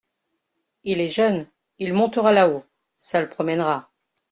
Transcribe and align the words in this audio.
Il 0.83 0.99
est 0.99 1.11
jeune… 1.11 1.45
il 1.77 1.93
montera 1.93 2.31
là-haut… 2.31 2.65
ça 2.97 3.21
le 3.21 3.29
promènera. 3.29 3.91